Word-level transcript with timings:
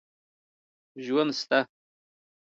ژوند 1.05 1.31
سته. 1.39 1.59